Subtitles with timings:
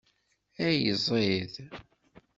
[0.67, 1.53] Ay ẓid!